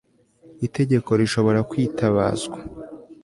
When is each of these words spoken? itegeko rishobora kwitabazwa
itegeko 0.67 1.09
rishobora 1.19 1.59
kwitabazwa 1.69 2.57